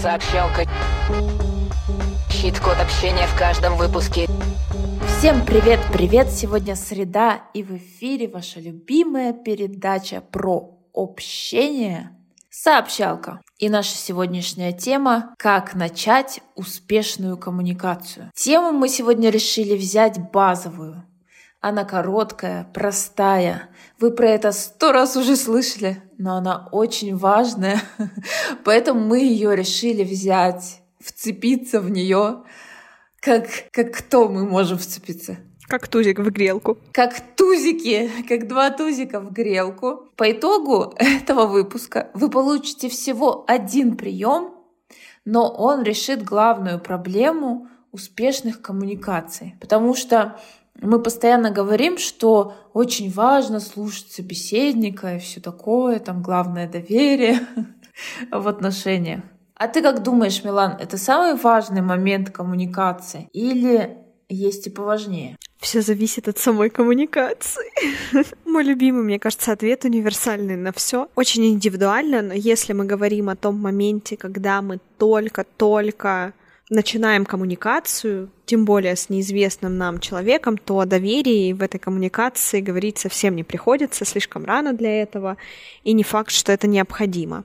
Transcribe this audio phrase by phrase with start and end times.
[0.00, 0.64] Сообщалка.
[2.30, 4.28] Щит-код общения в каждом выпуске.
[5.06, 6.30] Всем привет-привет!
[6.30, 12.16] Сегодня среда, и в эфире ваша любимая передача про общение
[12.48, 13.42] Сообщалка.
[13.58, 18.30] И наша сегодняшняя тема «Как начать успешную коммуникацию».
[18.34, 21.04] Тему мы сегодня решили взять базовую.
[21.60, 23.68] Она короткая, простая.
[23.98, 27.82] Вы про это сто раз уже слышали, но она очень важная.
[28.64, 32.44] Поэтому мы ее решили взять, вцепиться в нее.
[33.20, 35.36] Как, как кто мы можем вцепиться?
[35.68, 36.78] Как тузик в грелку.
[36.92, 40.08] Как тузики, как два тузика в грелку.
[40.16, 44.54] По итогу этого выпуска вы получите всего один прием,
[45.26, 49.56] но он решит главную проблему успешных коммуникаций.
[49.60, 50.40] Потому что
[50.82, 57.40] мы постоянно говорим, что очень важно слушать собеседника и все такое, там главное доверие
[58.30, 59.20] в отношениях.
[59.54, 63.98] А ты как думаешь, Милан, это самый важный момент коммуникации или
[64.30, 65.36] есть и поважнее?
[65.58, 67.70] Все зависит от самой коммуникации.
[68.46, 71.08] Мой любимый, мне кажется, ответ универсальный на все.
[71.14, 76.32] Очень индивидуально, но если мы говорим о том моменте, когда мы только-только
[76.70, 82.98] начинаем коммуникацию, тем более с неизвестным нам человеком, то о доверии в этой коммуникации говорить
[82.98, 85.36] совсем не приходится, слишком рано для этого,
[85.84, 87.44] и не факт, что это необходимо.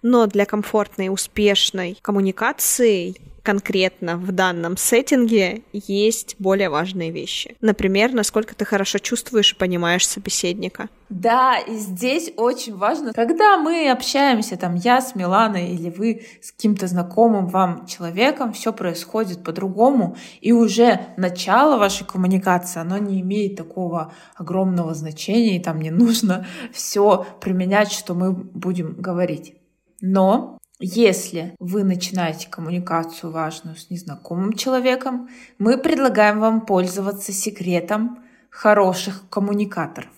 [0.00, 7.56] Но для комфортной, успешной коммуникации конкретно в данном сеттинге есть более важные вещи.
[7.60, 10.88] Например, насколько ты хорошо чувствуешь и понимаешь собеседника.
[11.08, 16.52] Да, и здесь очень важно, когда мы общаемся, там, я с Миланой или вы с
[16.52, 23.56] каким-то знакомым вам человеком, все происходит по-другому, и уже начало вашей коммуникации, оно не имеет
[23.56, 29.54] такого огромного значения, и там не нужно все применять, что мы будем говорить.
[30.00, 35.28] Но если вы начинаете коммуникацию важную с незнакомым человеком,
[35.58, 38.18] мы предлагаем вам пользоваться секретом
[38.50, 40.10] хороших коммуникаторов.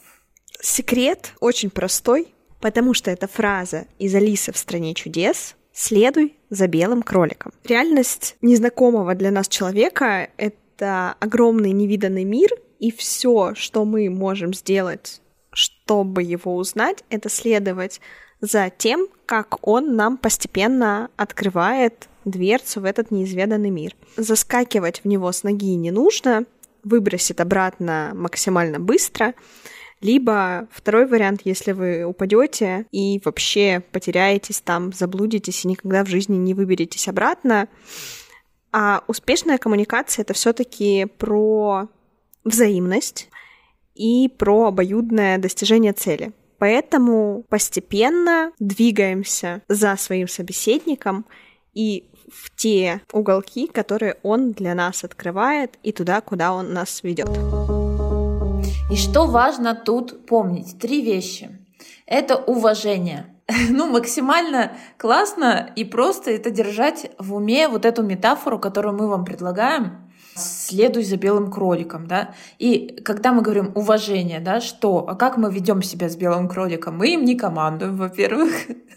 [0.61, 7.03] Секрет очень простой, потому что это фраза из Алисы в стране чудес «Следуй за белым
[7.03, 7.53] кроликом».
[7.65, 12.49] Реальность незнакомого для нас человека— это огромный невиданный мир,
[12.79, 15.21] и все, что мы можем сделать,
[15.53, 18.01] чтобы его узнать, это следовать
[18.45, 23.97] за тем, как он нам постепенно открывает дверцу в этот неизведанный мир.
[24.17, 26.45] Заскакивать в него с ноги не нужно,
[26.83, 29.35] выбросит обратно максимально быстро.
[30.03, 36.37] Либо второй вариант, если вы упадете и вообще потеряетесь там, заблудитесь и никогда в жизни
[36.37, 37.69] не выберетесь обратно.
[38.73, 41.89] А успешная коммуникация это все-таки про
[42.45, 43.31] взаимность
[43.95, 46.33] и про обоюдное достижение цели.
[46.65, 51.27] Поэтому постепенно двигаемся за своим собеседником
[51.75, 57.29] и в те уголки, которые он для нас открывает, и туда, куда он нас ведет.
[58.91, 60.79] И что важно тут помнить?
[60.79, 61.51] Три вещи.
[62.07, 63.27] Это уважение.
[63.69, 69.27] Ну, максимально классно и просто это держать в уме вот эту метафору, которую мы вам
[69.27, 70.04] предлагаем
[70.35, 72.35] следуй за белым кроликом, да.
[72.59, 76.99] И когда мы говорим уважение, да, что, а как мы ведем себя с белым кроликом?
[76.99, 78.53] Мы им не командуем, во-первых.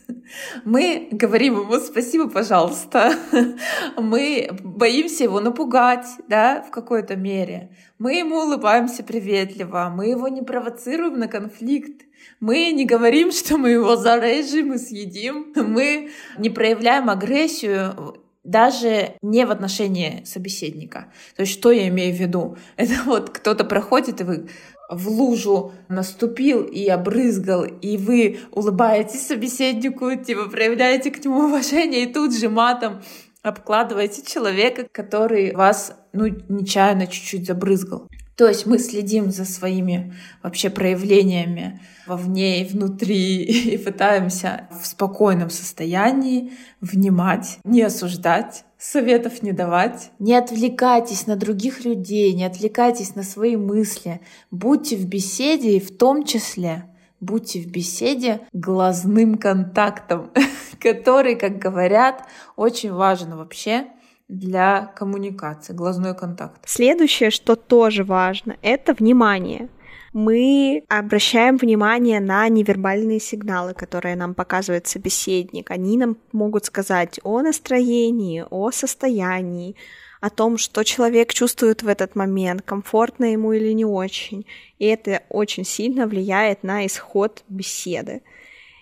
[0.66, 3.14] Мы говорим ему спасибо, пожалуйста.
[3.98, 7.72] Мы боимся его напугать, да, в какой-то мере.
[7.98, 12.04] Мы ему улыбаемся приветливо, мы его не провоцируем на конфликт.
[12.40, 15.54] Мы не говорим, что мы его зарежем и съедим.
[15.56, 21.12] Мы не проявляем агрессию даже не в отношении собеседника.
[21.36, 22.58] То есть что я имею в виду?
[22.78, 24.50] Это вот кто-то проходит, и вы
[24.90, 32.14] в лужу наступил и обрызгал, и вы улыбаетесь собеседнику, типа проявляете к нему уважение, и
[32.14, 33.02] тут же матом
[33.44, 38.08] обкладываете человека, который вас, ну, нечаянно чуть-чуть забрызгал.
[38.38, 40.14] То есть мы следим за своими
[40.44, 49.54] вообще проявлениями вовне и внутри и пытаемся в спокойном состоянии внимать, не осуждать, советов не
[49.54, 50.12] давать.
[50.20, 54.22] Не отвлекайтесь на других людей, не отвлекайтесь на свои мысли.
[54.52, 56.86] Будьте в беседе и в том числе
[57.20, 60.32] будьте в беседе глазным контактом,
[60.80, 62.24] который, как говорят,
[62.56, 63.88] очень важен вообще
[64.28, 66.62] для коммуникации, глазной контакт.
[66.66, 69.70] Следующее, что тоже важно, это внимание.
[70.14, 75.70] Мы обращаем внимание на невербальные сигналы, которые нам показывает собеседник.
[75.70, 79.76] Они нам могут сказать о настроении, о состоянии,
[80.20, 84.46] о том, что человек чувствует в этот момент, комфортно ему или не очень.
[84.80, 88.24] И это очень сильно влияет на исход беседы.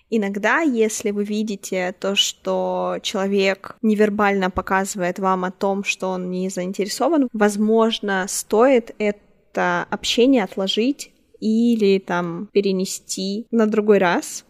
[0.09, 6.49] Иногда, если вы видите то, что человек невербально показывает вам о том, что он не
[6.49, 14.45] заинтересован, возможно, стоит это общение отложить или там перенести на другой раз.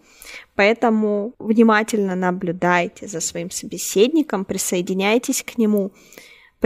[0.56, 5.92] Поэтому внимательно наблюдайте за своим собеседником, присоединяйтесь к нему,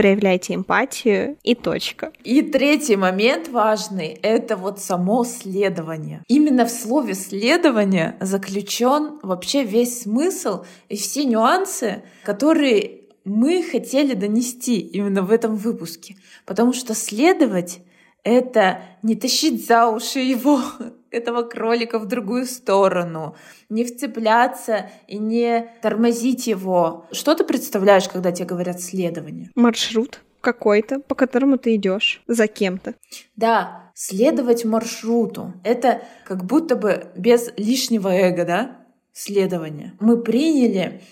[0.00, 2.10] проявляйте эмпатию и точка.
[2.24, 6.24] И третий момент важный— это вот само следование.
[6.26, 14.78] Именно в слове «следование» заключен вообще весь смысл и все нюансы, которые мы хотели донести
[14.78, 16.16] именно в этом выпуске.
[16.46, 17.80] Потому что следовать—
[18.24, 20.62] это не тащить за уши его,
[21.10, 23.36] этого кролика в другую сторону,
[23.68, 27.06] не вцепляться и не тормозить его.
[27.12, 29.50] Что ты представляешь, когда тебе говорят следование?
[29.54, 32.94] Маршрут какой-то, по которому ты идешь за кем-то.
[33.36, 35.52] Да, следовать маршруту.
[35.64, 38.76] Это как будто бы без лишнего эго, да?
[39.12, 39.94] Следование.
[40.00, 41.02] Мы приняли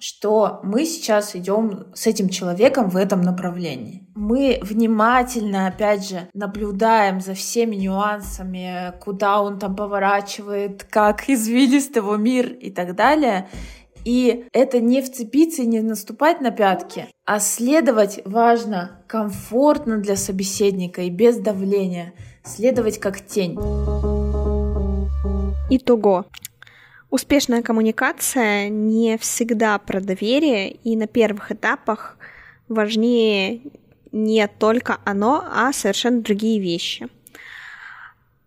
[0.00, 4.06] что мы сейчас идем с этим человеком в этом направлении.
[4.14, 12.16] Мы внимательно, опять же, наблюдаем за всеми нюансами, куда он там поворачивает, как извилист его
[12.16, 13.48] мир и так далее.
[14.04, 21.02] И это не вцепиться и не наступать на пятки, а следовать важно комфортно для собеседника
[21.02, 22.14] и без давления.
[22.44, 23.58] Следовать как тень.
[25.70, 26.24] Итого.
[27.10, 32.18] Успешная коммуникация не всегда про доверие, и на первых этапах
[32.68, 33.62] важнее
[34.12, 37.08] не только оно, а совершенно другие вещи.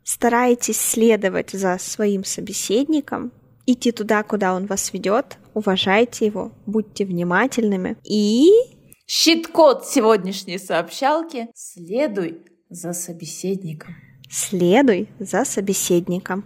[0.04, 3.32] Старайтесь следовать за своим собеседником,
[3.66, 8.50] идти туда, куда он вас ведет, уважайте его, будьте внимательными и...
[9.08, 13.96] Щит-код сегодняшней сообщалки «Следуй за собеседником».
[14.30, 16.46] Следуй за собеседником.